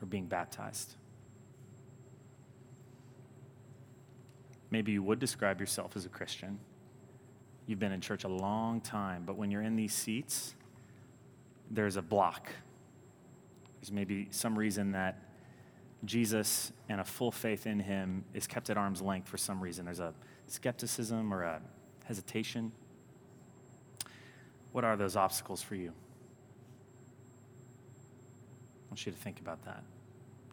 [0.00, 0.94] or being baptized?
[4.70, 6.58] Maybe you would describe yourself as a Christian.
[7.66, 10.54] You've been in church a long time, but when you're in these seats,
[11.70, 12.50] there's a block.
[13.80, 15.22] There's maybe some reason that
[16.04, 19.84] Jesus and a full faith in him is kept at arm's length for some reason.
[19.84, 20.14] There's a
[20.46, 21.60] skepticism or a
[22.04, 22.72] hesitation.
[24.72, 25.92] What are those obstacles for you?
[28.86, 29.82] I want you to think about that.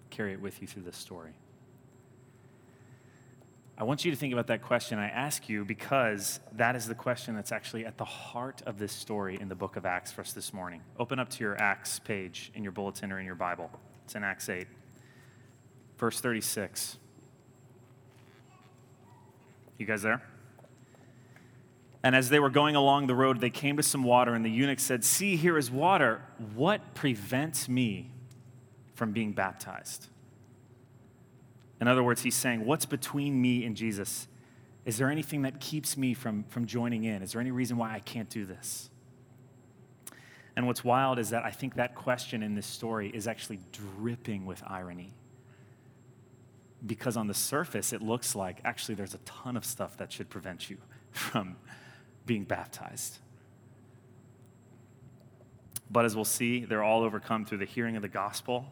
[0.09, 1.33] Carry it with you through this story.
[3.77, 6.95] I want you to think about that question I ask you because that is the
[6.95, 10.21] question that's actually at the heart of this story in the book of Acts for
[10.21, 10.81] us this morning.
[10.97, 13.69] Open up to your Acts page in your bulletin or in your Bible.
[14.05, 14.65] It's in Acts 8,
[15.97, 16.97] verse 36.
[19.77, 20.23] You guys there?
[22.01, 24.49] And as they were going along the road, they came to some water, and the
[24.49, 26.21] eunuch said, See, here is water.
[26.53, 28.11] What prevents me
[28.93, 30.07] from being baptized?
[31.86, 34.28] In other words, he's saying, What's between me and Jesus?
[34.86, 37.21] Is there anything that keeps me from, from joining in?
[37.21, 38.89] Is there any reason why I can't do this?
[40.55, 44.48] And what's wild is that I think that question in this story is actually dripping
[44.48, 45.14] with irony.
[46.83, 50.27] Because on the surface, it looks like actually there's a ton of stuff that should
[50.27, 50.77] prevent you
[51.11, 51.55] from
[52.26, 53.20] being baptized.
[55.92, 58.71] But as we'll see, they're all overcome through the hearing of the gospel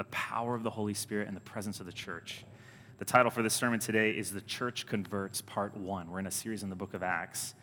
[0.00, 2.46] the power of the Holy Spirit and the presence of the church.
[3.00, 6.10] The title for this sermon today is The Church Converts Part 1.
[6.10, 7.54] We're in a series in the book of Acts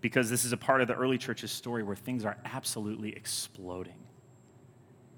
[0.00, 4.08] because this is a part of the early church's story where things are absolutely exploding.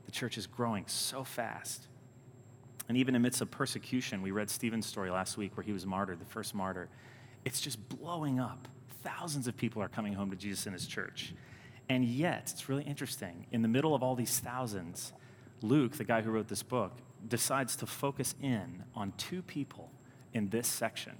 [0.04, 1.86] The church is growing so fast.
[2.86, 6.20] And even amidst of persecution, we read Stephen's story last week where he was martyred,
[6.20, 6.90] the first martyr.
[7.46, 8.68] It's just blowing up.
[9.02, 11.32] Thousands of people are coming home to Jesus in his church.
[11.88, 13.46] And yet, it's really interesting.
[13.52, 15.14] In the middle of all these thousands,
[15.62, 16.92] Luke, the guy who wrote this book,
[17.28, 19.90] decides to focus in on two people
[20.32, 21.16] in this section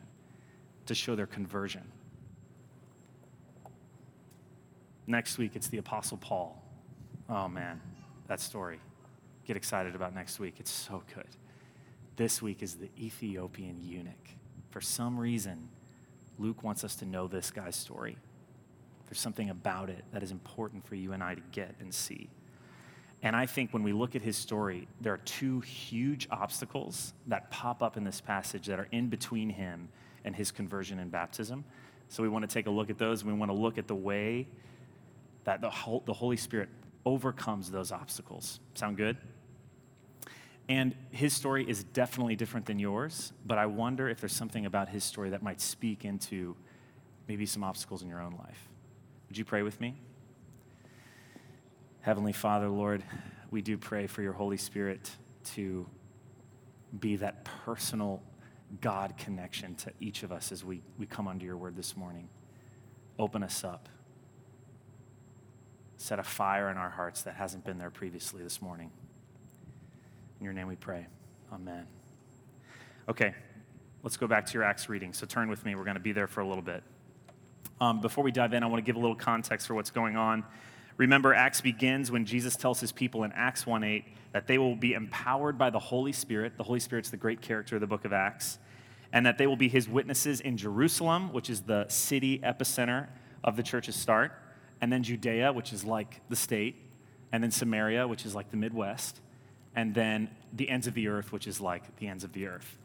[0.86, 1.92] to show their conversion.
[5.06, 6.62] Next week, it's the Apostle Paul.
[7.28, 7.80] Oh man,
[8.28, 8.80] that story.
[9.44, 10.56] Get excited about next week.
[10.58, 11.26] It's so good.
[12.16, 14.36] This week is the Ethiopian eunuch.
[14.70, 15.68] For some reason,
[16.38, 18.16] Luke wants us to know this guy's story.
[19.06, 22.30] There's something about it that is important for you and I to get and see.
[23.22, 27.50] And I think when we look at his story, there are two huge obstacles that
[27.50, 29.88] pop up in this passage that are in between him
[30.24, 31.64] and his conversion and baptism.
[32.08, 33.94] So we want to take a look at those, we want to look at the
[33.94, 34.48] way
[35.44, 36.68] that the, Holy Spirit
[37.06, 38.60] overcomes those obstacles.
[38.74, 39.16] Sound good?
[40.68, 44.88] And his story is definitely different than yours, but I wonder if there's something about
[44.88, 46.56] his story that might speak into
[47.28, 48.68] maybe some obstacles in your own life.
[49.28, 49.96] Would you pray with me?
[52.02, 53.04] Heavenly Father, Lord,
[53.52, 55.08] we do pray for your Holy Spirit
[55.54, 55.86] to
[56.98, 58.20] be that personal
[58.80, 62.28] God connection to each of us as we, we come under your word this morning.
[63.20, 63.88] Open us up.
[65.96, 68.90] Set a fire in our hearts that hasn't been there previously this morning.
[70.40, 71.06] In your name we pray.
[71.52, 71.86] Amen.
[73.08, 73.32] Okay,
[74.02, 75.12] let's go back to your Acts reading.
[75.12, 75.76] So turn with me.
[75.76, 76.82] We're going to be there for a little bit.
[77.80, 80.16] Um, before we dive in, I want to give a little context for what's going
[80.16, 80.42] on.
[80.96, 84.76] Remember, Acts begins when Jesus tells his people in Acts 1 8 that they will
[84.76, 86.56] be empowered by the Holy Spirit.
[86.56, 88.58] The Holy Spirit's the great character of the book of Acts.
[89.12, 93.08] And that they will be his witnesses in Jerusalem, which is the city epicenter
[93.44, 94.32] of the church's start,
[94.80, 96.76] and then Judea, which is like the state,
[97.30, 99.20] and then Samaria, which is like the Midwest,
[99.74, 102.78] and then the ends of the earth, which is like the ends of the earth.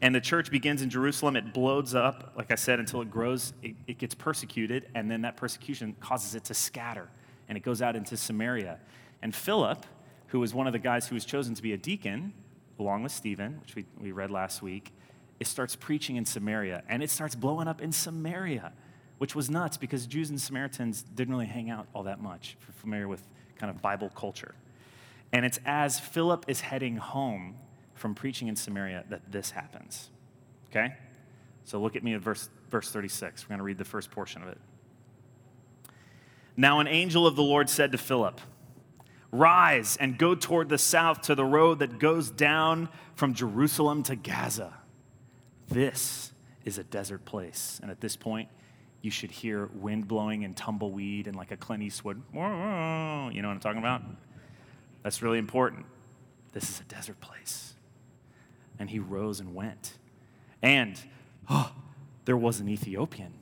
[0.00, 1.34] And the church begins in Jerusalem.
[1.34, 3.52] It blows up, like I said, until it grows.
[3.62, 7.08] It, it, gets persecuted, and then that persecution causes it to scatter,
[7.48, 8.78] and it goes out into Samaria.
[9.22, 9.84] And Philip,
[10.28, 12.32] who was one of the guys who was chosen to be a deacon,
[12.78, 14.92] along with Stephen, which we, we read last week,
[15.40, 18.72] it starts preaching in Samaria, and it starts blowing up in Samaria,
[19.18, 22.68] which was nuts because Jews and Samaritans didn't really hang out all that much, if
[22.68, 23.22] you're familiar with
[23.56, 24.54] kind of Bible culture.
[25.32, 27.56] And it's as Philip is heading home
[27.98, 30.10] from preaching in Samaria that this happens.
[30.70, 30.94] Okay?
[31.64, 33.44] So look at me at verse, verse 36.
[33.44, 34.58] We're going to read the first portion of it.
[36.56, 38.40] Now, an angel of the Lord said to Philip,
[39.30, 44.16] Rise and go toward the south to the road that goes down from Jerusalem to
[44.16, 44.72] Gaza.
[45.68, 46.32] This
[46.64, 47.78] is a desert place.
[47.82, 48.48] And at this point,
[49.02, 52.22] you should hear wind blowing and tumbleweed and like a Clint Eastwood.
[52.32, 54.02] You know what I'm talking about?
[55.02, 55.84] That's really important.
[56.52, 57.74] This is a desert place.
[58.78, 59.94] And he rose and went.
[60.62, 61.00] And
[61.48, 61.72] oh,
[62.24, 63.32] there was an Ethiopian,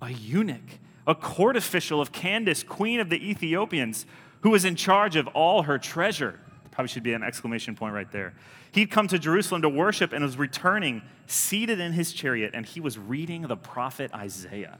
[0.00, 4.06] a eunuch, a court official of Candace, queen of the Ethiopians
[4.40, 6.40] who was in charge of all her treasure.
[6.70, 8.34] Probably should be an exclamation point right there.
[8.72, 12.80] He'd come to Jerusalem to worship and was returning seated in his chariot, and he
[12.80, 14.78] was reading the prophet Isaiah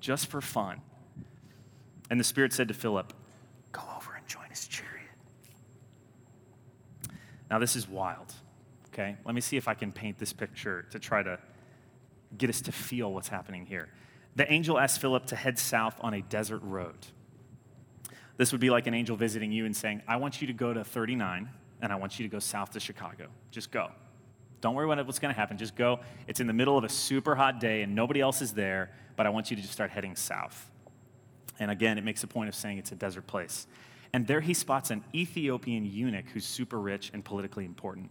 [0.00, 0.80] just for fun.
[2.10, 3.12] And the Spirit said to Philip,
[3.70, 4.90] Go over and join his chariot.
[7.48, 8.34] Now, this is wild,
[9.00, 9.16] okay?
[9.24, 11.38] Let me see if I can paint this picture to try to
[12.36, 13.88] get us to feel what's happening here.
[14.36, 17.06] The angel asked Philip to head south on a desert road.
[18.36, 20.72] This would be like an angel visiting you and saying, I want you to go
[20.72, 21.48] to 39
[21.82, 23.26] and I want you to go south to Chicago.
[23.50, 23.90] Just go.
[24.60, 25.56] Don't worry about what's going to happen.
[25.56, 26.00] Just go.
[26.26, 29.26] It's in the middle of a super hot day and nobody else is there, but
[29.26, 30.70] I want you to just start heading south.
[31.58, 33.66] And again, it makes a point of saying it's a desert place.
[34.12, 38.10] And there he spots an Ethiopian eunuch who's super rich and politically important.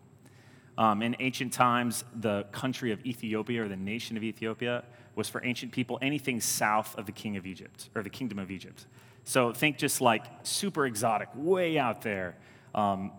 [0.80, 5.44] Um, in ancient times, the country of Ethiopia or the nation of Ethiopia was for
[5.44, 8.86] ancient people anything south of the king of Egypt or the kingdom of Egypt.
[9.26, 12.38] So think just like super exotic, way out there,
[12.74, 13.12] um,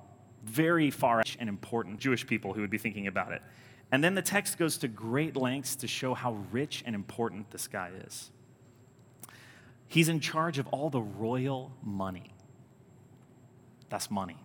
[0.42, 3.42] very far and important Jewish people who would be thinking about it.
[3.92, 7.68] And then the text goes to great lengths to show how rich and important this
[7.68, 8.30] guy is.
[9.86, 12.32] He's in charge of all the royal money.
[13.90, 14.38] That's money.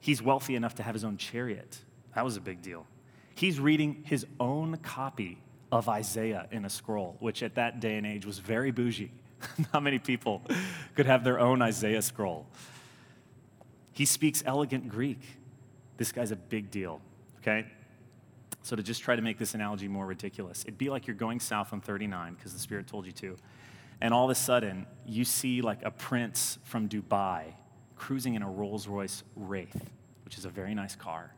[0.00, 1.78] He's wealthy enough to have his own chariot.
[2.14, 2.86] That was a big deal.
[3.34, 8.06] He's reading his own copy of Isaiah in a scroll, which at that day and
[8.06, 9.12] age was very bougie.
[9.72, 10.42] Not many people
[10.94, 12.46] could have their own Isaiah scroll.
[13.92, 15.20] He speaks elegant Greek.
[15.96, 17.00] This guy's a big deal,
[17.38, 17.66] okay?
[18.62, 21.40] So, to just try to make this analogy more ridiculous, it'd be like you're going
[21.40, 23.36] south on 39 because the Spirit told you to,
[24.00, 27.54] and all of a sudden you see like a prince from Dubai
[28.00, 29.90] cruising in a Rolls Royce Wraith,
[30.24, 31.34] which is a very nice car,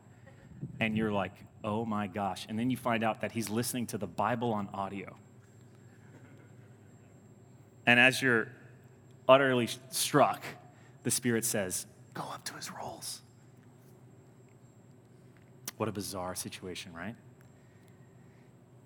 [0.79, 2.45] and you're like, oh my gosh.
[2.47, 5.13] And then you find out that he's listening to the Bible on audio.
[7.85, 8.47] And as you're
[9.27, 10.41] utterly struck,
[11.03, 13.21] the Spirit says, Go up to his rolls.
[15.75, 17.15] What a bizarre situation, right?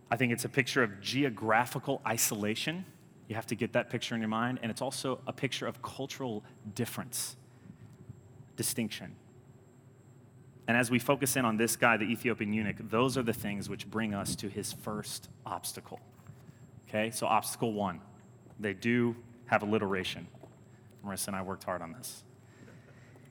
[0.09, 2.85] I think it's a picture of geographical isolation.
[3.27, 4.57] You have to get that picture in your mind.
[4.63, 7.35] And it's also a picture of cultural difference,
[8.57, 9.15] distinction.
[10.67, 13.69] And as we focus in on this guy, the Ethiopian eunuch, those are the things
[13.69, 16.01] which bring us to his first obstacle.
[16.89, 18.01] Okay, so obstacle one
[18.59, 19.15] they do
[19.45, 20.27] have alliteration.
[21.05, 22.23] Marissa and I worked hard on this.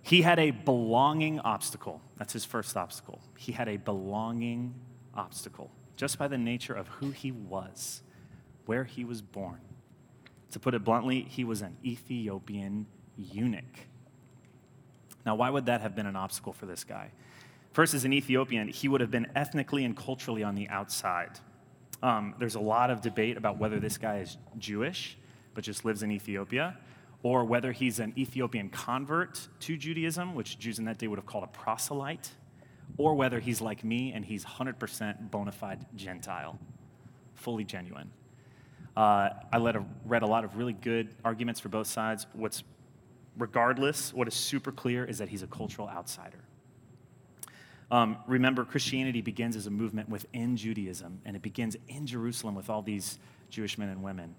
[0.02, 2.00] He had a belonging obstacle.
[2.16, 3.20] That's his first obstacle.
[3.36, 4.74] He had a belonging
[5.14, 8.02] obstacle, just by the nature of who he was,
[8.66, 9.60] where he was born.
[10.52, 13.88] To put it bluntly, he was an Ethiopian eunuch.
[15.26, 17.10] Now, why would that have been an obstacle for this guy?
[17.72, 21.40] First, as an Ethiopian, he would have been ethnically and culturally on the outside.
[22.02, 25.18] Um, there's a lot of debate about whether this guy is Jewish,
[25.52, 26.76] but just lives in Ethiopia,
[27.22, 31.26] or whether he's an Ethiopian convert to Judaism, which Jews in that day would have
[31.26, 32.30] called a proselyte,
[32.96, 36.58] or whether he's like me and he's 100% bona fide Gentile,
[37.34, 38.10] fully genuine.
[38.96, 39.30] Uh,
[40.06, 42.26] read a lot of really good arguments for both sides.
[42.32, 42.62] What's
[43.36, 46.38] regardless, what is super clear is that he's a cultural outsider.
[47.90, 52.68] Um, remember, Christianity begins as a movement within Judaism, and it begins in Jerusalem with
[52.68, 54.34] all these Jewish men and women.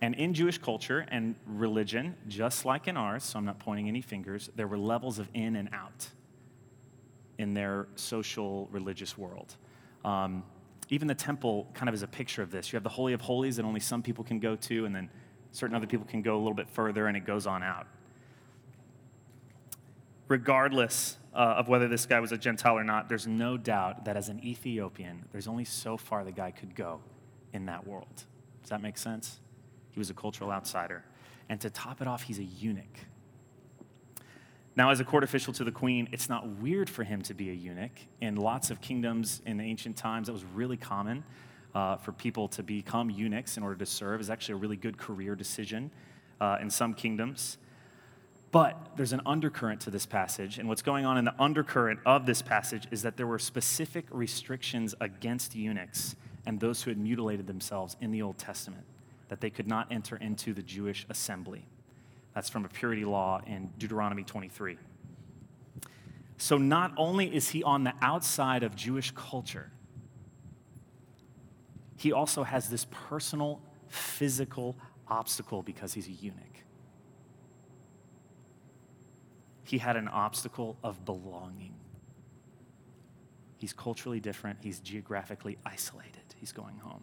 [0.00, 4.00] And in Jewish culture and religion, just like in ours, so I'm not pointing any
[4.00, 6.08] fingers, there were levels of in and out
[7.38, 9.54] in their social religious world.
[10.04, 10.44] Um,
[10.88, 12.72] even the temple kind of is a picture of this.
[12.72, 15.10] You have the Holy of Holies that only some people can go to, and then
[15.52, 17.86] certain other people can go a little bit further, and it goes on out.
[20.28, 24.16] Regardless uh, of whether this guy was a Gentile or not, there's no doubt that
[24.16, 27.00] as an Ethiopian, there's only so far the guy could go
[27.52, 28.24] in that world.
[28.60, 29.40] Does that make sense?
[29.90, 31.04] He was a cultural outsider.
[31.48, 32.98] And to top it off, he's a eunuch.
[34.76, 37.50] Now, as a court official to the queen, it's not weird for him to be
[37.50, 37.98] a eunuch.
[38.20, 41.24] In lots of kingdoms in ancient times, that was really common
[41.74, 44.20] uh, for people to become eunuchs in order to serve.
[44.20, 45.90] It's actually a really good career decision
[46.40, 47.58] uh, in some kingdoms.
[48.50, 52.24] But there's an undercurrent to this passage, and what's going on in the undercurrent of
[52.24, 57.46] this passage is that there were specific restrictions against eunuchs and those who had mutilated
[57.46, 58.84] themselves in the Old Testament,
[59.28, 61.66] that they could not enter into the Jewish assembly.
[62.34, 64.78] That's from a purity law in Deuteronomy 23.
[66.38, 69.70] So not only is he on the outside of Jewish culture,
[71.96, 74.76] he also has this personal, physical
[75.08, 76.64] obstacle because he's a eunuch.
[79.68, 81.74] He had an obstacle of belonging.
[83.58, 86.34] He's culturally different, he's geographically isolated.
[86.36, 87.02] He's going home.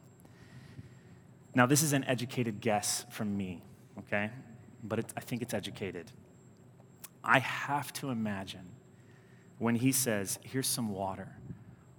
[1.54, 3.64] Now, this is an educated guess from me,
[4.00, 4.32] okay?
[4.88, 6.12] but it, I think it's educated.
[7.24, 8.68] I have to imagine
[9.58, 11.36] when he says, Here's some water,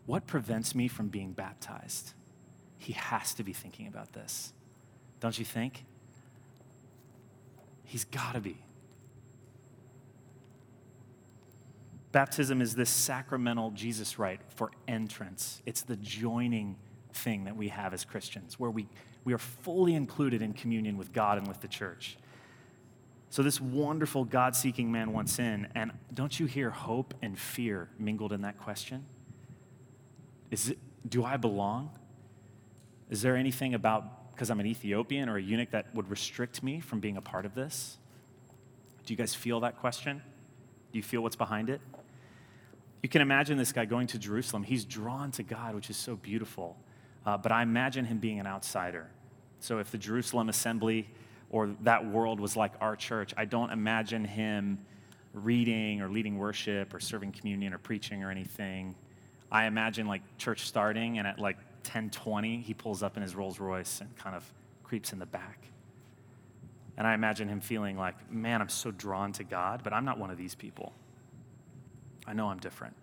[0.07, 2.15] what prevents me from being baptized?
[2.79, 4.53] He has to be thinking about this.
[5.21, 5.85] Don't you think?
[7.85, 8.59] He's got to be.
[12.17, 15.61] Baptism is this sacramental Jesus rite for entrance.
[15.67, 16.77] It's the joining
[17.13, 18.89] thing that we have as Christians, where we,
[19.25, 22.17] we are fully included in communion with God and with the church.
[23.29, 27.91] So, this wonderful God seeking man wants in, and don't you hear hope and fear
[27.99, 29.05] mingled in that question?
[30.51, 31.91] Is it, do I belong?
[33.11, 36.81] Is there anything about, because I'm an Ethiopian or a eunuch, that would restrict me
[36.81, 37.99] from being a part of this?
[39.05, 40.23] Do you guys feel that question?
[40.93, 41.83] Do you feel what's behind it?
[43.03, 44.63] You can imagine this guy going to Jerusalem.
[44.63, 46.77] He's drawn to God, which is so beautiful.
[47.25, 49.09] Uh, but I imagine him being an outsider.
[49.61, 51.09] So if the Jerusalem assembly
[51.51, 54.79] or that world was like our church, I don't imagine him
[55.33, 58.95] reading or leading worship or serving communion or preaching or anything.
[59.51, 63.61] I imagine like church starting and at like 10:20 he pulls up in his Rolls
[63.61, 64.51] Royce and kind of
[64.83, 65.67] creeps in the back.
[66.97, 70.19] And I imagine him feeling like, "Man, I'm so drawn to God, but I'm not
[70.19, 70.93] one of these people.
[72.27, 72.97] I know I'm different."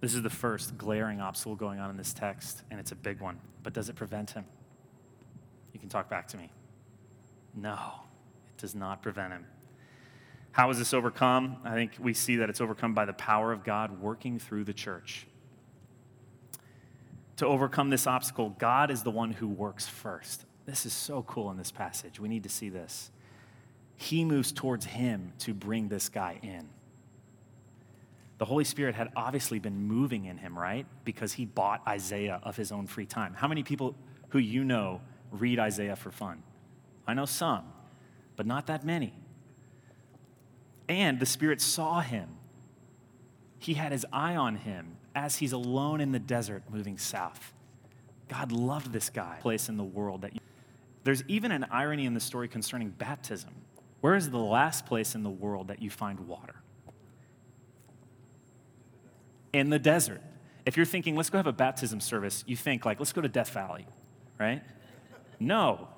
[0.00, 3.20] This is the first glaring obstacle going on in this text, and it's a big
[3.20, 3.40] one.
[3.62, 4.44] But does it prevent him?
[5.72, 6.50] You can talk back to me.
[7.54, 8.00] No,
[8.48, 9.46] it does not prevent him.
[10.52, 11.56] How is this overcome?
[11.64, 14.74] I think we see that it's overcome by the power of God working through the
[14.74, 15.26] church.
[17.36, 20.44] To overcome this obstacle, God is the one who works first.
[20.66, 22.20] This is so cool in this passage.
[22.20, 23.10] We need to see this.
[23.96, 26.68] He moves towards him to bring this guy in.
[28.38, 30.86] The Holy Spirit had obviously been moving in him, right?
[31.04, 33.34] Because he bought Isaiah of his own free time.
[33.34, 33.94] How many people
[34.30, 36.42] who you know read Isaiah for fun.
[37.06, 37.64] I know some,
[38.36, 39.12] but not that many.
[40.88, 42.28] And the Spirit saw him.
[43.58, 47.52] He had his eye on him as he's alone in the desert moving south.
[48.28, 49.38] God loved this guy.
[49.40, 50.40] Place in the world that you,
[51.04, 53.50] there's even an irony in the story concerning baptism.
[54.04, 56.56] Where is the last place in the world that you find water?
[59.54, 60.20] In the desert.
[60.66, 63.30] If you're thinking, let's go have a baptism service, you think like, let's go to
[63.30, 63.86] Death Valley,
[64.38, 64.62] right?
[65.40, 65.88] No.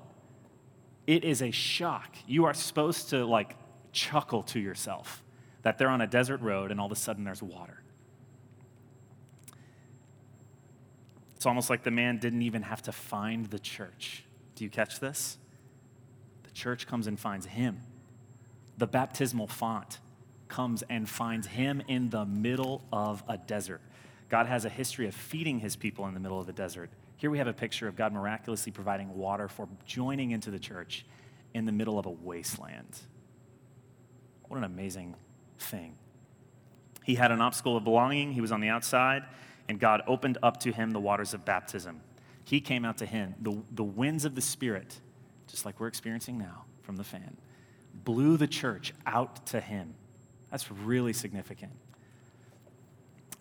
[1.09, 2.15] It is a shock.
[2.29, 3.57] You are supposed to like
[3.91, 5.25] chuckle to yourself
[5.63, 7.83] that they're on a desert road and all of a sudden there's water.
[11.35, 14.23] It's almost like the man didn't even have to find the church.
[14.55, 15.39] Do you catch this?
[16.45, 17.81] The church comes and finds him.
[18.79, 19.99] The baptismal font
[20.49, 23.81] comes and finds him in the middle of a desert.
[24.29, 26.91] God has a history of feeding his people in the middle of the desert.
[27.17, 31.07] Here we have a picture of God miraculously providing water for joining into the church
[31.55, 32.99] in the middle of a wasteland.
[34.49, 35.15] What an amazing
[35.59, 35.97] thing.
[37.05, 39.23] He had an obstacle of belonging, he was on the outside,
[39.69, 42.01] and God opened up to him the waters of baptism.
[42.45, 43.35] He came out to him.
[43.41, 45.01] The, the winds of the Spirit,
[45.47, 47.37] just like we're experiencing now from the fan,
[48.05, 49.95] blew the church out to him.
[50.51, 51.73] That's really significant.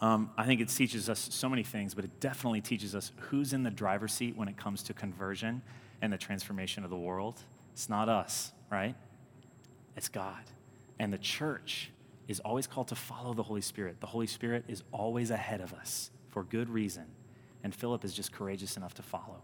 [0.02, 3.54] Um, I think it teaches us so many things, but it definitely teaches us who's
[3.54, 5.62] in the driver's seat when it comes to conversion
[6.02, 7.40] and the transformation of the world.
[7.74, 8.96] It's not us, right?
[9.96, 10.44] It's God.
[11.00, 11.92] And the church
[12.28, 14.02] is always called to follow the Holy Spirit.
[14.02, 17.06] The Holy Spirit is always ahead of us for good reason.
[17.64, 19.42] And Philip is just courageous enough to follow.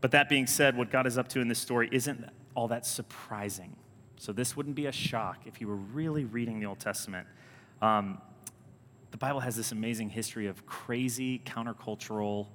[0.00, 2.24] But that being said, what God is up to in this story isn't
[2.58, 3.76] all that surprising.
[4.16, 7.24] So this wouldn't be a shock if you were really reading the Old Testament.
[7.80, 8.20] Um,
[9.12, 12.48] the Bible has this amazing history of crazy, countercultural,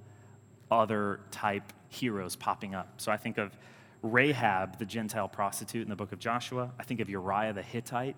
[0.70, 3.00] other type heroes popping up.
[3.00, 3.56] So I think of
[4.02, 6.70] Rahab, the Gentile prostitute in the book of Joshua.
[6.78, 8.16] I think of Uriah the Hittite,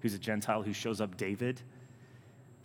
[0.00, 1.60] who's a Gentile who shows up David.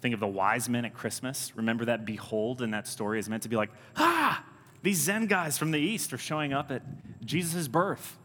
[0.02, 1.56] Think of the wise men at Christmas.
[1.56, 4.44] Remember that behold in that story is meant to be like, ah,
[4.82, 6.82] these Zen guys from the East are showing up at
[7.24, 8.18] Jesus' birth.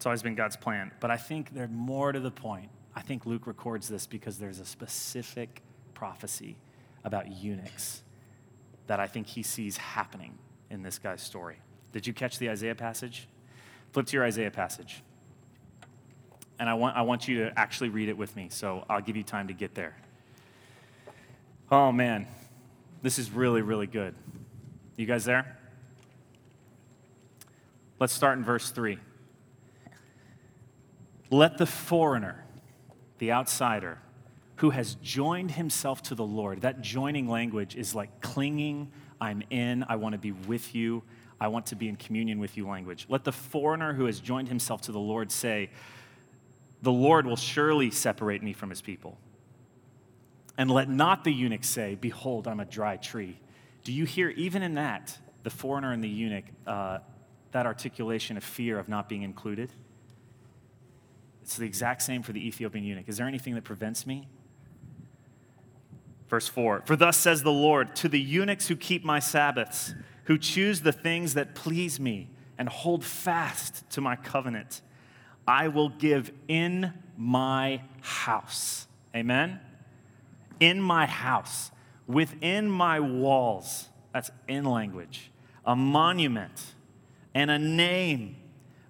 [0.00, 0.92] It's always been God's plan.
[0.98, 2.70] But I think there's more to the point.
[2.96, 5.60] I think Luke records this because there's a specific
[5.92, 6.56] prophecy
[7.04, 8.02] about eunuchs
[8.86, 10.38] that I think he sees happening
[10.70, 11.56] in this guy's story.
[11.92, 13.28] Did you catch the Isaiah passage?
[13.92, 15.02] Flip to your Isaiah passage.
[16.58, 19.18] And I want, I want you to actually read it with me, so I'll give
[19.18, 19.94] you time to get there.
[21.70, 22.26] Oh, man.
[23.02, 24.14] This is really, really good.
[24.96, 25.58] You guys there?
[27.98, 28.98] Let's start in verse 3.
[31.30, 32.44] Let the foreigner,
[33.18, 33.98] the outsider,
[34.56, 39.84] who has joined himself to the Lord, that joining language is like clinging, I'm in,
[39.88, 41.02] I want to be with you,
[41.40, 43.06] I want to be in communion with you language.
[43.08, 45.70] Let the foreigner who has joined himself to the Lord say,
[46.82, 49.16] The Lord will surely separate me from his people.
[50.58, 53.40] And let not the eunuch say, Behold, I'm a dry tree.
[53.84, 56.98] Do you hear, even in that, the foreigner and the eunuch, uh,
[57.52, 59.72] that articulation of fear of not being included?
[61.50, 63.08] It's the exact same for the Ethiopian eunuch.
[63.08, 64.28] Is there anything that prevents me?
[66.28, 70.38] Verse 4 For thus says the Lord to the eunuchs who keep my Sabbaths, who
[70.38, 74.80] choose the things that please me and hold fast to my covenant,
[75.44, 78.86] I will give in my house.
[79.12, 79.58] Amen?
[80.60, 81.72] in my house,
[82.06, 85.32] within my walls, that's in language,
[85.64, 86.74] a monument
[87.34, 88.36] and a name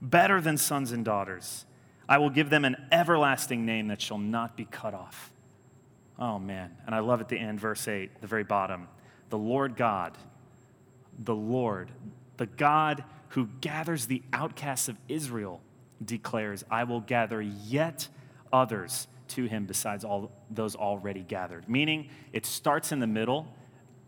[0.03, 1.65] better than sons and daughters.
[2.11, 5.31] I will give them an everlasting name that shall not be cut off.
[6.19, 6.77] Oh man.
[6.85, 8.89] And I love at the end, verse 8, the very bottom.
[9.31, 10.19] The Lord God,
[11.19, 11.93] the Lord,
[12.37, 15.63] the God who gathers the outcasts of Israel,
[16.05, 18.09] declares, I will gather yet
[18.53, 21.69] others to him besides all those already gathered.
[21.69, 23.47] Meaning, it starts in the middle,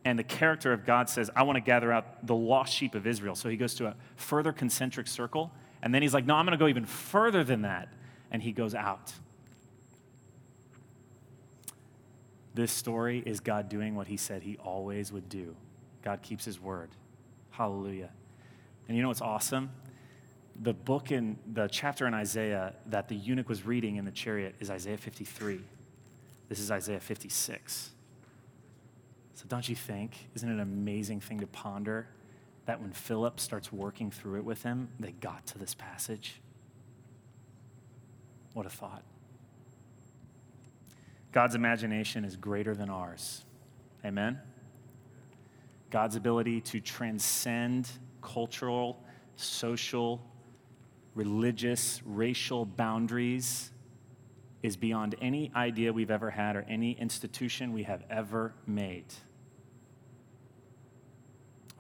[0.05, 3.07] and the character of God says, I want to gather out the lost sheep of
[3.07, 3.37] Israel.
[3.37, 6.59] So he goes to a further concentric circle, and then he's like, No, I'm going
[6.59, 7.93] to go even further than that.
[8.31, 9.13] And he goes out.
[12.55, 15.57] This story is God doing what he said he always would do.
[16.03, 16.91] God keeps his word.
[17.51, 18.11] Hallelujah.
[18.89, 19.71] And you know what's awesome?
[20.61, 24.55] the book in the chapter in Isaiah that the eunuch was reading in the chariot
[24.61, 25.61] is Isaiah 53.
[26.49, 27.91] This is Isaiah 56.
[29.35, 30.29] So, don't you think?
[30.35, 32.07] Isn't it an amazing thing to ponder
[32.67, 36.41] that when Philip starts working through it with him, they got to this passage?
[38.55, 39.03] What a thought.
[41.33, 43.45] God's imagination is greater than ours.
[44.05, 44.39] Amen?
[45.91, 47.89] God's ability to transcend
[48.21, 49.03] cultural,
[49.37, 50.23] social,
[51.15, 53.71] religious, racial boundaries
[54.63, 59.07] is beyond any idea we've ever had or any institution we have ever made.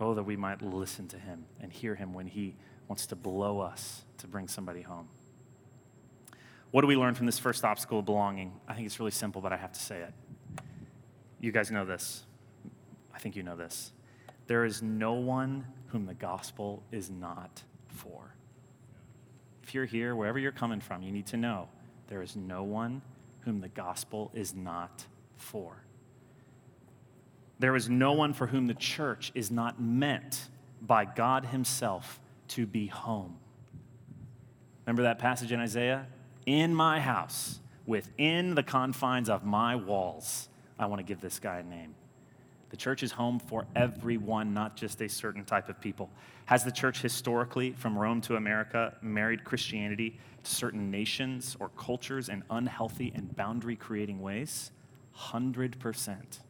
[0.03, 2.57] Oh, that we might listen to him and hear him when he
[2.89, 5.09] wants to blow us to bring somebody home.
[6.71, 8.53] What do we learn from this first obstacle of belonging?
[8.67, 10.13] I think it's really simple, but I have to say it.
[11.41, 12.25] You guys know this.
[13.15, 13.93] I think you know this.
[14.47, 18.35] There is no one whom the gospel is not for
[19.63, 21.69] if you're here, wherever you're coming from, you need to know
[22.09, 23.01] there is no one
[23.41, 25.85] whom the gospel is not for.
[27.63, 30.49] There is no one for whom the church is not meant
[30.81, 33.37] by God Himself to be home.
[34.85, 36.09] Remember that passage in Isaiah?
[36.45, 41.61] In my house, within the confines of my walls, I want to give this guy
[41.61, 41.95] a name.
[42.71, 46.11] The church is home for everyone, not just a certain type of people.
[46.47, 52.29] Has the church historically, from Rome to America, married Christianity to certain nations or cultures
[52.29, 54.73] in unhealthy and boundary creating ways?
[55.17, 56.41] 100%.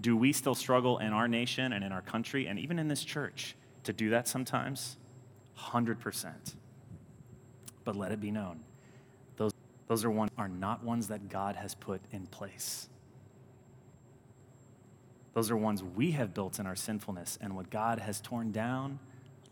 [0.00, 3.04] Do we still struggle in our nation and in our country and even in this
[3.04, 4.96] church to do that sometimes?
[5.58, 6.54] 100%.
[7.84, 8.60] But let it be known,
[9.36, 9.52] those,
[9.88, 12.88] those are, one, are not ones that God has put in place.
[15.32, 18.98] Those are ones we have built in our sinfulness, and what God has torn down,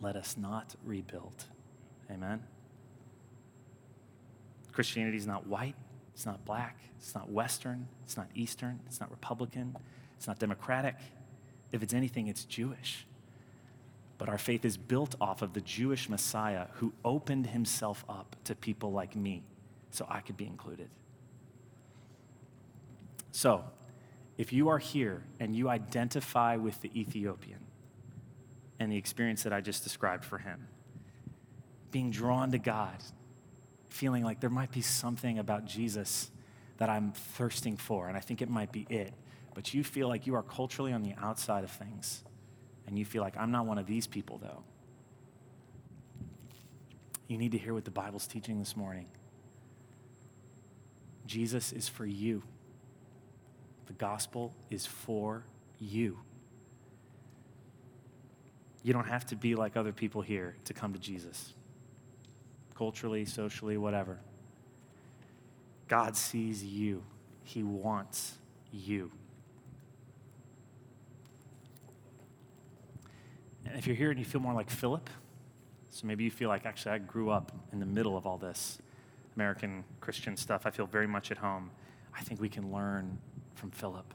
[0.01, 1.45] let us not rebuild.
[2.11, 2.43] Amen?
[4.73, 5.77] Christianity is not white,
[6.15, 9.77] it's not black, it's not Western, it's not Eastern, it's not Republican,
[10.19, 10.97] it's not Democratic.
[11.73, 13.07] If it's anything, it's Jewish.
[14.19, 18.55] But our faith is built off of the Jewish Messiah who opened himself up to
[18.55, 19.43] people like me
[19.91, 20.91] so I could be included.
[23.31, 23.65] So,
[24.37, 27.61] if you are here and you identify with the Ethiopian,
[28.81, 30.69] and the experience that I just described for him.
[31.91, 32.97] Being drawn to God,
[33.89, 36.31] feeling like there might be something about Jesus
[36.77, 39.13] that I'm thirsting for, and I think it might be it.
[39.59, 42.23] But you feel like you are culturally on the outside of things,
[42.87, 44.63] and you feel like I'm not one of these people, though.
[47.27, 49.07] You need to hear what the Bible's teaching this morning.
[51.27, 52.45] Jesus is for you.
[53.87, 55.43] The gospel is for
[55.81, 56.21] you.
[58.85, 61.53] You don't have to be like other people here to come to Jesus,
[62.77, 64.21] culturally, socially, whatever.
[65.89, 67.03] God sees you,
[67.43, 68.35] He wants
[68.71, 69.11] you.
[73.69, 75.11] And if you're here and you feel more like Philip,
[75.91, 78.79] so maybe you feel like, actually, I grew up in the middle of all this
[79.37, 80.65] American Christian stuff.
[80.65, 81.71] I feel very much at home.
[82.17, 83.19] I think we can learn
[83.55, 84.15] from Philip.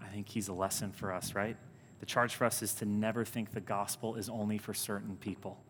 [0.00, 1.56] I think he's a lesson for us, right?
[1.98, 5.60] The charge for us is to never think the gospel is only for certain people.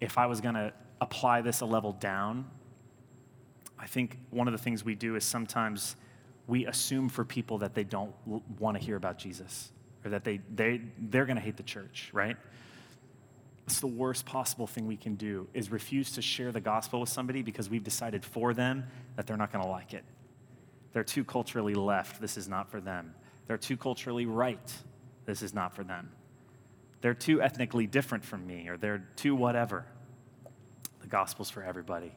[0.00, 2.50] If I was going to apply this a level down,
[3.78, 5.96] I think one of the things we do is sometimes
[6.46, 8.14] we assume for people that they don't
[8.58, 9.72] want to hear about Jesus
[10.04, 12.36] or that they, they, they're going to hate the church, right?
[13.66, 17.08] It's the worst possible thing we can do is refuse to share the gospel with
[17.08, 18.84] somebody because we've decided for them
[19.16, 20.04] that they're not going to like it.
[20.92, 22.20] They're too culturally left.
[22.20, 23.14] This is not for them.
[23.46, 24.72] They're too culturally right.
[25.24, 26.10] This is not for them.
[27.00, 29.86] They're too ethnically different from me, or they're too whatever.
[31.00, 32.12] The gospel's for everybody.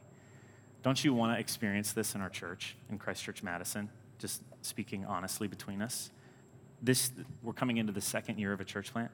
[0.82, 3.88] Don't you want to experience this in our church, in Christ Church Madison?
[4.18, 6.10] Just speaking honestly between us.
[6.84, 9.10] This, we're coming into the second year of a church plant.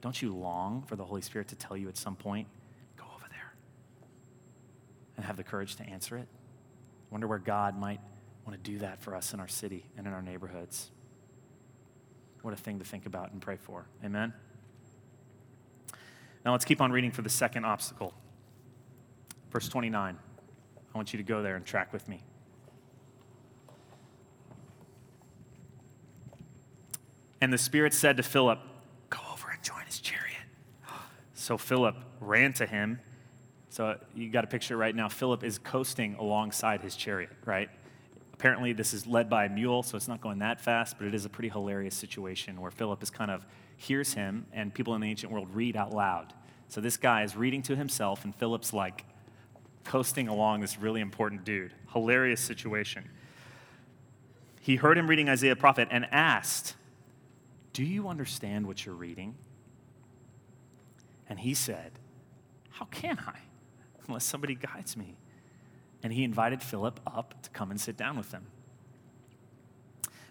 [0.00, 2.48] Don't you long for the Holy Spirit to tell you at some point,
[2.96, 3.54] go over there
[5.16, 6.26] and have the courage to answer it?
[7.10, 8.00] Wonder where God might
[8.44, 10.90] want to do that for us in our city and in our neighborhoods.
[12.42, 13.86] What a thing to think about and pray for.
[14.04, 14.34] Amen?
[16.44, 18.12] Now let's keep on reading for the second obstacle.
[19.52, 20.18] Verse 29.
[20.92, 22.24] I want you to go there and track with me.
[27.44, 28.58] And the Spirit said to Philip,
[29.10, 30.46] Go over and join his chariot.
[31.34, 33.00] So Philip ran to him.
[33.68, 35.10] So you got a picture right now.
[35.10, 37.68] Philip is coasting alongside his chariot, right?
[38.32, 41.14] Apparently, this is led by a mule, so it's not going that fast, but it
[41.14, 43.44] is a pretty hilarious situation where Philip is kind of
[43.76, 46.32] hears him, and people in the ancient world read out loud.
[46.70, 49.04] So this guy is reading to himself, and Philip's like,
[49.84, 51.74] coasting along this really important dude.
[51.92, 53.04] Hilarious situation.
[54.62, 56.74] He heard him reading Isaiah prophet and asked,
[57.74, 59.34] Do you understand what you're reading?
[61.28, 61.92] And he said,
[62.70, 63.40] How can I,
[64.06, 65.16] unless somebody guides me?
[66.02, 68.46] And he invited Philip up to come and sit down with them.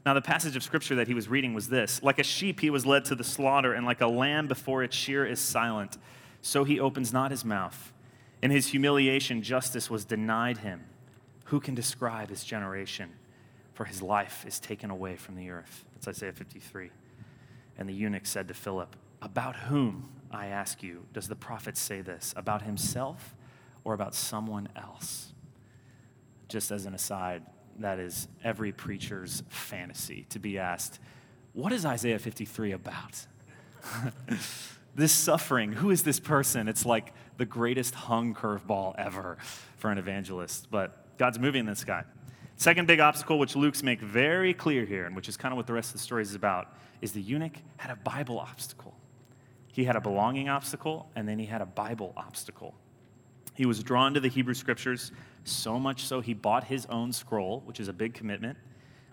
[0.05, 2.69] Now, the passage of scripture that he was reading was this Like a sheep, he
[2.69, 5.97] was led to the slaughter, and like a lamb before its shear is silent,
[6.41, 7.91] so he opens not his mouth.
[8.41, 10.85] In his humiliation, justice was denied him.
[11.45, 13.11] Who can describe his generation?
[13.73, 15.85] For his life is taken away from the earth.
[15.93, 16.91] That's Isaiah 53.
[17.77, 22.01] And the eunuch said to Philip, About whom, I ask you, does the prophet say
[22.01, 22.33] this?
[22.35, 23.35] About himself
[23.83, 25.33] or about someone else?
[26.49, 27.43] Just as an aside,
[27.79, 30.99] that is every preacher's fantasy to be asked,
[31.53, 33.27] What is Isaiah 53 about?
[34.95, 36.67] this suffering, who is this person?
[36.67, 39.37] It's like the greatest hung curveball ever
[39.77, 40.69] for an evangelist.
[40.69, 42.03] But God's moving this guy.
[42.57, 45.67] Second big obstacle, which Luke's make very clear here, and which is kind of what
[45.67, 48.95] the rest of the story is about, is the eunuch had a Bible obstacle.
[49.67, 52.75] He had a belonging obstacle, and then he had a Bible obstacle.
[53.55, 55.11] He was drawn to the Hebrew scriptures
[55.43, 58.57] so much so he bought his own scroll, which is a big commitment,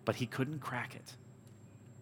[0.04, 1.16] but he couldn't crack it.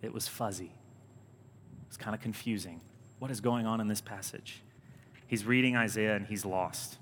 [0.03, 0.67] It was fuzzy.
[0.67, 2.81] It was kind of confusing.
[3.19, 4.63] What is going on in this passage?
[5.27, 6.99] He's reading Isaiah and he's lost.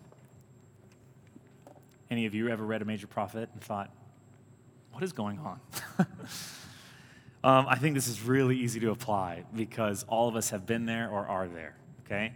[2.10, 3.90] Any of you ever read a major prophet and thought,
[4.96, 5.60] what is going on?
[7.44, 10.86] um, I think this is really easy to apply because all of us have been
[10.86, 12.32] there or are there, okay?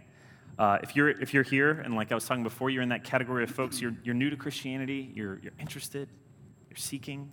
[0.59, 3.03] Uh, if, you're, if you're here, and like I was talking before, you're in that
[3.03, 6.07] category of folks, you're, you're new to Christianity, you're, you're interested,
[6.69, 7.31] you're seeking,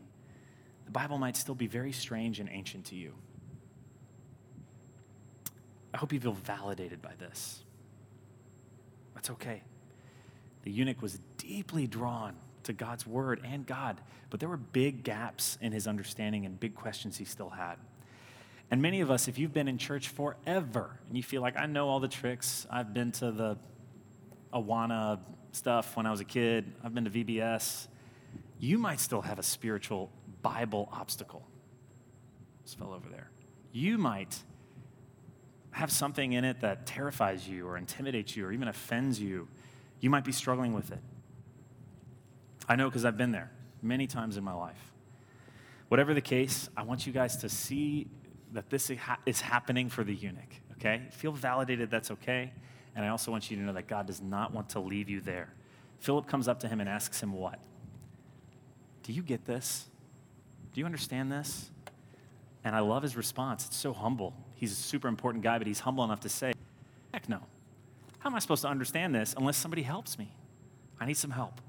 [0.86, 3.12] the Bible might still be very strange and ancient to you.
[5.92, 7.64] I hope you feel validated by this.
[9.14, 9.60] That's okay.
[10.62, 12.34] The eunuch was deeply drawn
[12.68, 14.00] to God's word and God,
[14.30, 17.76] but there were big gaps in his understanding and big questions he still had.
[18.70, 21.66] And many of us, if you've been in church forever and you feel like, I
[21.66, 23.58] know all the tricks, I've been to the
[24.52, 25.18] Awana
[25.52, 27.88] stuff when I was a kid, I've been to VBS,
[28.58, 30.10] you might still have a spiritual
[30.42, 31.46] Bible obstacle.
[32.64, 33.30] This over there.
[33.72, 34.36] You might
[35.70, 39.48] have something in it that terrifies you or intimidates you or even offends you,
[40.00, 41.00] you might be struggling with it.
[42.68, 43.50] I know because I've been there
[43.82, 44.92] many times in my life.
[45.88, 48.08] Whatever the case, I want you guys to see
[48.52, 48.90] that this
[49.24, 51.02] is happening for the eunuch, okay?
[51.10, 52.52] Feel validated, that's okay.
[52.94, 55.20] And I also want you to know that God does not want to leave you
[55.20, 55.52] there.
[56.00, 57.58] Philip comes up to him and asks him, What?
[59.02, 59.86] Do you get this?
[60.72, 61.70] Do you understand this?
[62.64, 63.66] And I love his response.
[63.66, 64.34] It's so humble.
[64.54, 66.52] He's a super important guy, but he's humble enough to say,
[67.12, 67.40] Heck no.
[68.18, 70.32] How am I supposed to understand this unless somebody helps me?
[71.00, 71.60] I need some help.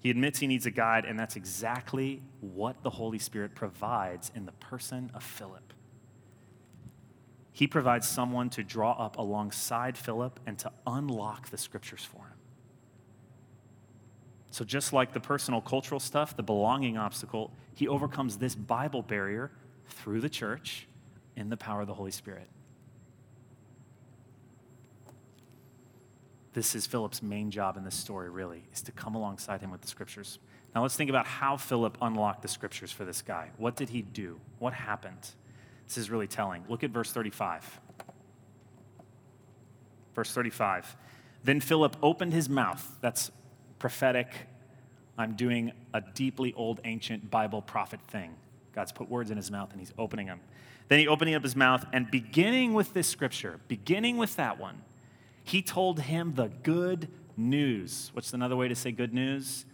[0.00, 4.46] He admits he needs a guide, and that's exactly what the Holy Spirit provides in
[4.46, 5.72] the person of Philip.
[7.52, 12.36] He provides someone to draw up alongside Philip and to unlock the scriptures for him.
[14.50, 19.50] So, just like the personal cultural stuff, the belonging obstacle, he overcomes this Bible barrier
[19.88, 20.86] through the church
[21.34, 22.48] in the power of the Holy Spirit.
[26.56, 29.82] This is Philip's main job in this story, really, is to come alongside him with
[29.82, 30.38] the scriptures.
[30.74, 33.50] Now, let's think about how Philip unlocked the scriptures for this guy.
[33.58, 34.40] What did he do?
[34.58, 35.18] What happened?
[35.86, 36.64] This is really telling.
[36.66, 37.78] Look at verse 35.
[40.14, 40.96] Verse 35.
[41.44, 42.90] Then Philip opened his mouth.
[43.02, 43.30] That's
[43.78, 44.32] prophetic.
[45.18, 48.34] I'm doing a deeply old, ancient Bible prophet thing.
[48.74, 50.40] God's put words in his mouth and he's opening them.
[50.88, 54.80] Then he opening up his mouth and beginning with this scripture, beginning with that one,
[55.46, 57.06] he told him the good
[57.36, 58.10] news.
[58.14, 59.64] What's another way to say good news?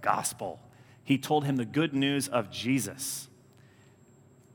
[0.00, 0.60] Gospel.
[1.02, 3.26] He told him the good news of Jesus.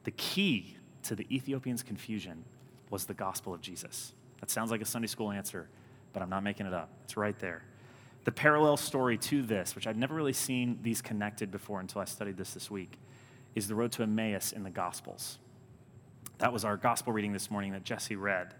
[0.05, 2.45] The key to the Ethiopian's confusion
[2.89, 4.13] was the gospel of Jesus.
[4.39, 5.67] That sounds like a Sunday school answer,
[6.13, 6.89] but I'm not making it up.
[7.03, 7.63] It's right there.
[8.23, 12.05] The parallel story to this, which I've never really seen these connected before until I
[12.05, 12.97] studied this this week,
[13.53, 15.39] is the road to Emmaus in the Gospels.
[16.37, 18.53] That was our gospel reading this morning that Jesse read.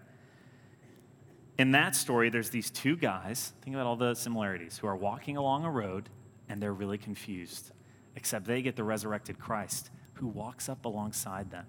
[1.56, 5.36] In that story, there's these two guys, think about all the similarities, who are walking
[5.36, 6.08] along a road
[6.48, 7.70] and they're really confused,
[8.16, 11.66] except they get the resurrected Christ who walks up alongside them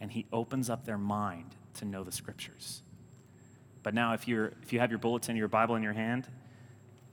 [0.00, 2.82] and he opens up their mind to know the scriptures.
[3.82, 6.28] But now, if, you're, if you have your bulletin, your Bible in your hand,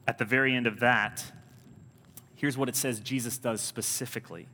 [0.08, 1.24] at the very end of that,
[2.36, 4.48] here's what it says Jesus does specifically.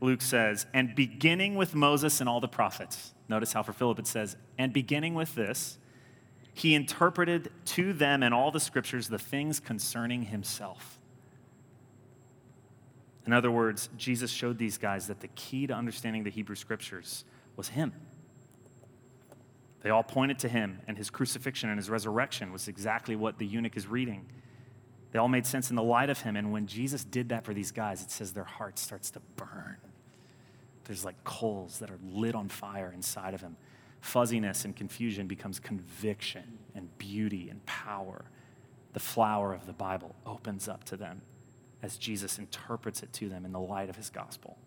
[0.00, 3.14] Luke says, and beginning with Moses and all the prophets.
[3.28, 5.78] Notice how for Philip it says, and beginning with this,
[6.56, 10.98] he interpreted to them in all the scriptures the things concerning himself.
[13.26, 17.26] In other words, Jesus showed these guys that the key to understanding the Hebrew scriptures
[17.56, 17.92] was him.
[19.82, 23.44] They all pointed to him, and his crucifixion and his resurrection was exactly what the
[23.44, 24.24] eunuch is reading.
[25.12, 26.36] They all made sense in the light of him.
[26.36, 29.76] And when Jesus did that for these guys, it says their heart starts to burn.
[30.84, 33.58] There's like coals that are lit on fire inside of him.
[34.06, 38.24] Fuzziness and confusion becomes conviction and beauty and power.
[38.92, 41.22] The flower of the Bible opens up to them
[41.82, 44.58] as Jesus interprets it to them in the light of his gospel.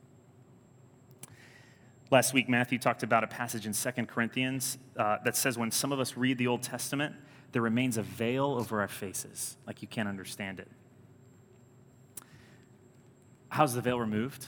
[2.11, 5.93] Last week, Matthew talked about a passage in 2 Corinthians uh, that says when some
[5.93, 7.15] of us read the Old Testament,
[7.53, 10.67] there remains a veil over our faces, like you can't understand it.
[13.47, 14.47] How's the veil removed?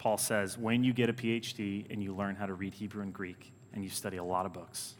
[0.00, 3.12] Paul says, when you get a PhD and you learn how to read Hebrew and
[3.12, 4.94] Greek and you study a lot of books.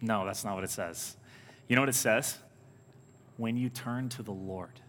[0.00, 1.16] No, that's not what it says.
[1.66, 2.38] You know what it says?
[3.36, 4.80] When you turn to the Lord,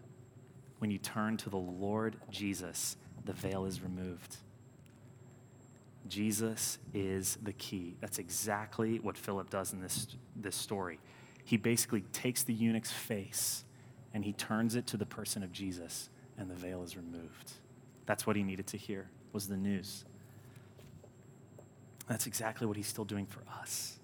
[0.78, 4.36] when you turn to the Lord Jesus, the veil is removed.
[6.08, 7.96] Jesus is the key.
[8.00, 11.00] That's exactly what Philip does in this, this story.
[11.44, 13.64] He basically takes the eunuch's face
[14.14, 17.50] and he turns it to the person of Jesus, and the veil is removed.
[18.06, 20.04] That's what he needed to hear, was the news.
[22.08, 23.98] That's exactly what he's still doing for us.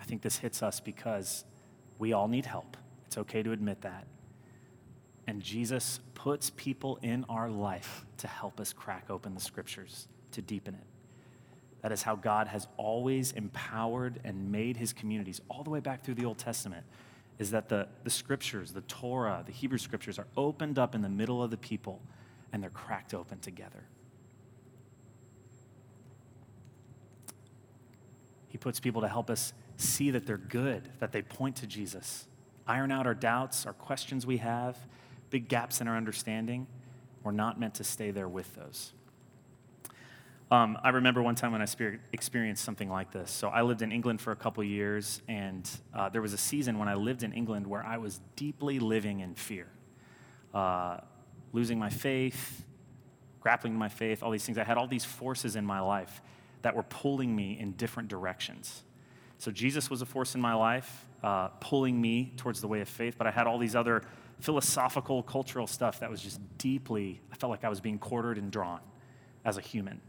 [0.00, 1.44] I think this hits us because
[1.98, 2.76] we all need help.
[3.06, 4.06] It's okay to admit that.
[5.26, 10.40] And Jesus puts people in our life to help us crack open the scriptures, to
[10.40, 10.86] deepen it.
[11.82, 16.02] That is how God has always empowered and made his communities, all the way back
[16.02, 16.84] through the Old Testament,
[17.38, 21.08] is that the, the scriptures, the Torah, the Hebrew scriptures, are opened up in the
[21.08, 22.02] middle of the people
[22.52, 23.84] and they're cracked open together.
[28.48, 32.26] He puts people to help us see that they're good, that they point to Jesus,
[32.66, 34.76] iron out our doubts, our questions we have,
[35.30, 36.66] big gaps in our understanding.
[37.22, 38.92] We're not meant to stay there with those.
[40.50, 41.66] Um, I remember one time when I
[42.12, 43.30] experienced something like this.
[43.30, 46.78] So I lived in England for a couple years, and uh, there was a season
[46.78, 49.66] when I lived in England where I was deeply living in fear,
[50.54, 50.98] uh,
[51.52, 52.64] losing my faith,
[53.40, 54.56] grappling with my faith, all these things.
[54.56, 56.22] I had all these forces in my life
[56.62, 58.84] that were pulling me in different directions.
[59.36, 62.88] So Jesus was a force in my life, uh, pulling me towards the way of
[62.88, 64.02] faith, but I had all these other
[64.40, 68.50] philosophical, cultural stuff that was just deeply, I felt like I was being quartered and
[68.50, 68.80] drawn
[69.44, 70.00] as a human.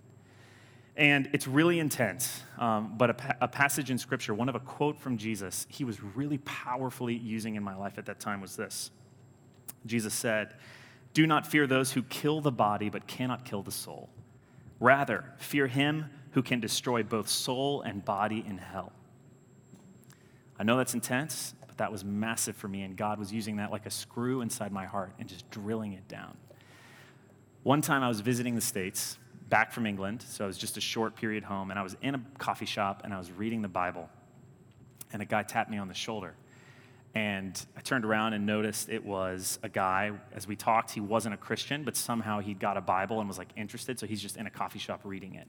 [1.00, 4.60] And it's really intense, um, but a, pa- a passage in Scripture, one of a
[4.60, 8.58] quote from Jesus, he was really powerfully using in my life at that time was
[8.58, 8.92] this.
[9.86, 10.56] Jesus said,
[11.14, 14.10] Do not fear those who kill the body but cannot kill the soul.
[14.82, 18.92] Rather, fear him who can destroy both soul and body in hell.
[20.60, 23.72] I know that's intense, but that was massive for me, and God was using that
[23.72, 26.36] like a screw inside my heart and just drilling it down.
[27.64, 29.18] One time I was visiting the States,
[29.50, 32.16] back from England, so it was just a short period home, and I was in
[32.16, 34.10] a coffee shop and I was reading the Bible,
[35.12, 36.36] and a guy tapped me on the shoulder.
[37.16, 40.12] And I turned around and noticed it was a guy.
[40.32, 43.40] As we talked, he wasn't a Christian, but somehow he'd got a Bible and was
[43.40, 45.48] like interested, so he's just in a coffee shop reading it.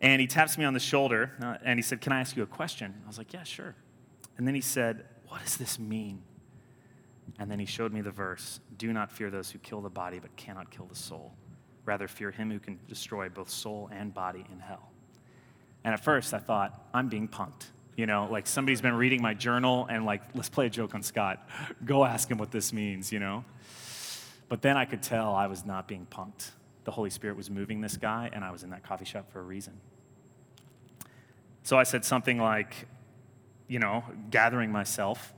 [0.00, 2.42] And he taps me on the shoulder uh, and he said, Can I ask you
[2.42, 2.94] a question?
[3.04, 3.74] I was like, Yeah, sure.
[4.38, 6.22] And then he said, What does this mean?
[7.38, 10.18] And then he showed me the verse Do not fear those who kill the body
[10.18, 11.34] but cannot kill the soul.
[11.84, 14.90] Rather, fear him who can destroy both soul and body in hell.
[15.84, 17.66] And at first, I thought, I'm being punked.
[17.96, 21.02] You know, like somebody's been reading my journal and, like, let's play a joke on
[21.02, 21.46] Scott.
[21.84, 23.44] Go ask him what this means, you know?
[24.48, 26.50] But then I could tell I was not being punked.
[26.84, 29.40] The Holy Spirit was moving this guy, and I was in that coffee shop for
[29.40, 29.74] a reason.
[31.62, 32.88] So I said something like,
[33.68, 35.32] you know, gathering myself.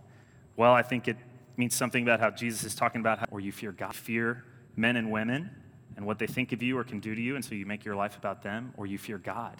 [0.56, 1.16] Well, I think it
[1.56, 4.96] means something about how Jesus is talking about how, or you fear God, fear men
[4.96, 5.50] and women
[5.96, 7.84] and what they think of you or can do to you, and so you make
[7.84, 9.56] your life about them, or you fear God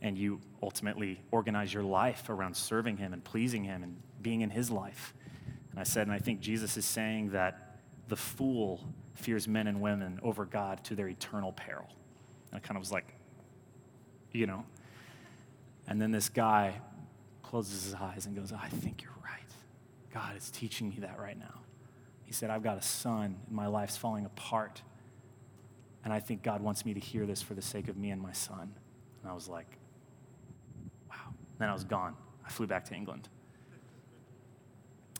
[0.00, 4.50] and you ultimately organize your life around serving Him and pleasing Him and being in
[4.50, 5.14] His life.
[5.70, 8.80] And I said, and I think Jesus is saying that the fool
[9.14, 11.88] fears men and women over God to their eternal peril.
[12.50, 13.06] And I kind of was like,
[14.32, 14.64] you know.
[15.88, 16.80] And then this guy
[17.42, 19.32] closes his eyes and goes, I think you're right.
[20.12, 21.60] God is teaching me that right now.
[22.24, 24.82] He said, I've got a son, and my life's falling apart.
[26.04, 28.20] And I think God wants me to hear this for the sake of me and
[28.20, 28.72] my son.
[29.22, 29.78] And I was like,
[31.10, 31.34] wow.
[31.58, 32.14] Then I was gone.
[32.46, 33.28] I flew back to England.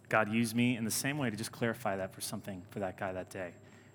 [0.08, 2.96] God used me in the same way to just clarify that for something for that
[2.96, 3.52] guy that day.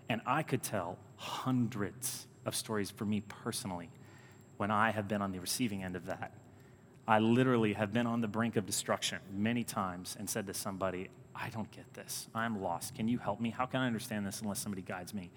[0.10, 3.90] And I could tell hundreds of stories for me personally
[4.58, 6.34] when I have been on the receiving end of that.
[7.08, 11.10] I literally have been on the brink of destruction many times and said to somebody,
[11.36, 12.28] I don't get this.
[12.36, 12.96] I'm lost.
[12.96, 13.50] Can you help me?
[13.50, 15.32] How can I understand this unless somebody guides me?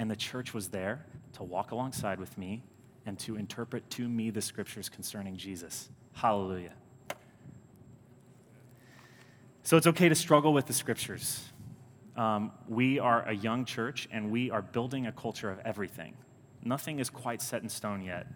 [0.00, 2.62] And the church was there to walk alongside with me
[3.04, 5.90] and to interpret to me the scriptures concerning Jesus.
[6.14, 6.72] Hallelujah.
[9.62, 11.50] So it's okay to struggle with the scriptures.
[12.16, 16.16] Um, we are a young church and we are building a culture of everything.
[16.64, 18.26] Nothing is quite set in stone yet.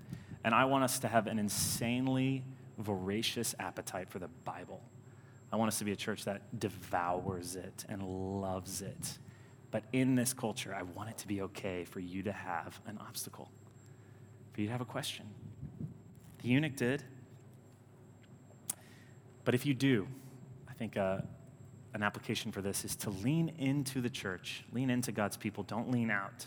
[0.45, 2.45] And I want us to have an insanely
[2.77, 4.83] voracious appetite for the Bible.
[5.51, 8.03] I want us to be a church that devours it and
[8.43, 9.19] loves it.
[9.75, 12.97] But in this culture, I want it to be okay for you to have an
[13.01, 13.51] obstacle,
[14.53, 15.27] for you to have a question.
[16.41, 17.03] The eunuch did.
[19.45, 20.07] But if you do,
[20.69, 21.23] I think uh,
[21.93, 25.91] an application for this is to lean into the church, lean into God's people, don't
[25.91, 26.47] lean out.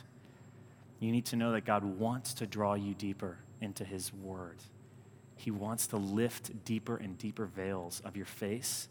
[1.01, 4.59] You need to know that God wants to draw you deeper into His Word.
[5.35, 8.87] He wants to lift deeper and deeper veils of your face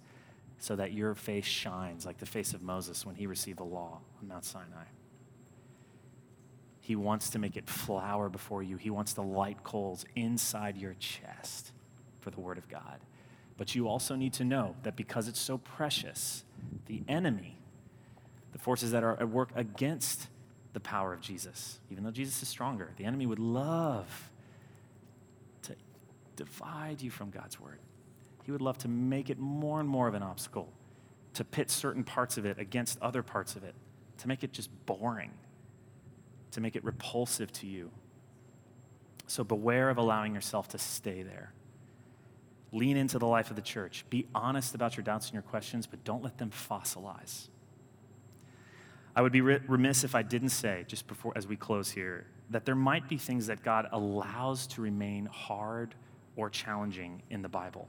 [0.59, 4.01] so that your face shines like the face of Moses when he received the law
[4.21, 4.85] on Mount Sinai.
[6.81, 8.77] He wants to make it flower before you.
[8.77, 11.73] He wants to light coals inside your chest
[12.21, 13.01] for the Word of God.
[13.57, 16.45] But you also need to know that because it's so precious,
[16.87, 17.59] the enemy,
[18.53, 20.29] the forces that are at work against
[20.75, 24.31] the power of Jesus, even though Jesus is stronger, the enemy would love
[25.63, 25.75] to
[26.37, 27.79] divide you from God's Word.
[28.47, 30.73] He would love to make it more and more of an obstacle,
[31.35, 33.75] to pit certain parts of it against other parts of it,
[34.19, 35.33] to make it just boring,
[36.53, 37.91] to make it repulsive to you.
[39.27, 41.55] So beware of allowing yourself to stay there.
[42.71, 44.05] Lean into the life of the church.
[44.11, 47.49] Be honest about your doubts and your questions, but don't let them fossilize.
[49.17, 52.65] I would be remiss if I didn't say, just before as we close here, that
[52.65, 55.97] there might be things that God allows to remain hard
[56.37, 57.89] or challenging in the Bible.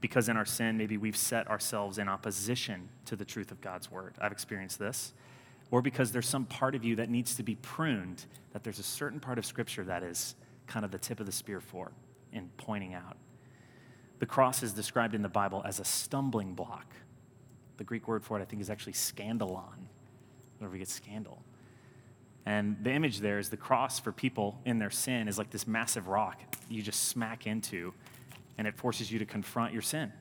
[0.00, 3.90] Because in our sin, maybe we've set ourselves in opposition to the truth of God's
[3.90, 4.14] word.
[4.20, 5.12] I've experienced this.
[5.70, 8.84] Or because there's some part of you that needs to be pruned, that there's a
[8.84, 10.34] certain part of Scripture that is
[10.66, 11.90] kind of the tip of the spear for
[12.32, 13.16] in pointing out.
[14.18, 16.94] The cross is described in the Bible as a stumbling block.
[17.76, 19.86] The Greek word for it, I think, is actually scandalon,
[20.58, 21.42] whenever we get scandal.
[22.46, 25.66] And the image there is the cross for people in their sin is like this
[25.66, 27.92] massive rock you just smack into,
[28.58, 30.12] and it forces you to confront your sin.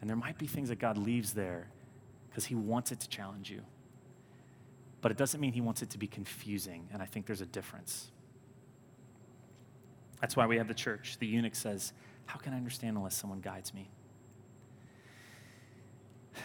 [0.00, 1.68] And there might be things that God leaves there
[2.28, 3.60] because He wants it to challenge you.
[5.02, 7.46] But it doesn't mean He wants it to be confusing, and I think there's a
[7.46, 8.10] difference.
[10.20, 11.18] That's why we have the church.
[11.20, 11.92] The eunuch says,
[12.24, 13.90] How can I understand unless someone guides me?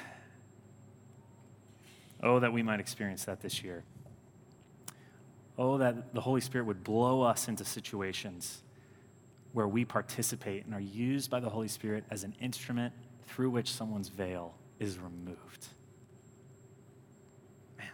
[2.24, 3.84] Oh, that we might experience that this year.
[5.58, 8.62] Oh, that the Holy Spirit would blow us into situations
[9.54, 12.94] where we participate and are used by the Holy Spirit as an instrument
[13.28, 15.68] through which someone's veil is removed.
[17.78, 17.88] Man.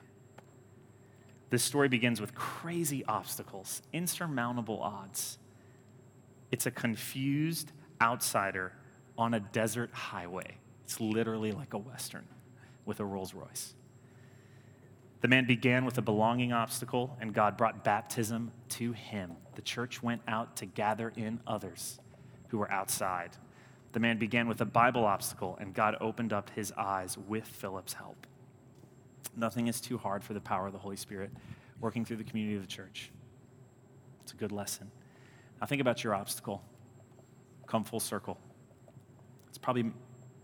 [1.49, 5.38] This story begins with crazy obstacles, insurmountable odds.
[6.51, 8.74] It's a confused outsider
[9.18, 10.58] on a desert highway.
[10.86, 12.26] It's literally like a Western
[12.86, 13.74] with a Rolls Royce.
[15.22, 19.36] The man began with a belonging obstacle, and God brought baptism to him.
[19.55, 21.99] The church went out to gather in others
[22.49, 23.32] who were outside.
[23.93, 27.93] The man began with a Bible obstacle, and God opened up his eyes with Philip's
[27.93, 28.28] help.
[29.36, 31.32] Nothing is too hard for the power of the Holy Spirit
[31.80, 33.11] working through the community of the church.
[34.22, 34.91] It's a good lesson.
[35.59, 36.63] Now, think about your obstacle.
[37.65, 38.38] Come full circle.
[39.49, 39.91] It's probably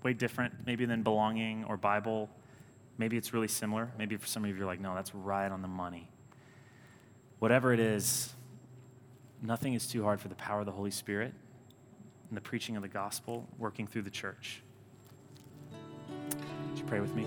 [0.01, 2.29] way different, maybe, than belonging or Bible
[2.97, 3.91] Maybe it's really similar.
[3.97, 6.09] Maybe for some of you, you're like, no, that's right on the money.
[7.39, 8.33] Whatever it is,
[9.41, 11.33] nothing is too hard for the power of the Holy Spirit
[12.29, 14.61] and the preaching of the gospel working through the church.
[16.69, 17.25] Would you pray with me?